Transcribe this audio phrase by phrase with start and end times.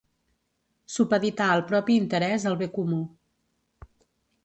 [0.93, 3.03] Supeditar el propi interès al bé comú.